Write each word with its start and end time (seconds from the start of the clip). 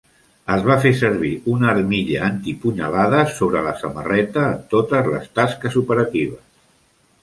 Es 0.53 0.63
va 0.69 0.77
fer 0.85 0.91
servir 1.01 1.33
una 1.57 1.69
armilla 1.73 2.23
antipunyalades 2.29 3.37
sobre 3.43 3.63
la 3.69 3.77
samarreta 3.85 4.49
en 4.51 4.67
totes 4.77 5.15
les 5.17 5.33
tasques 5.41 5.83
operatives. 5.87 6.47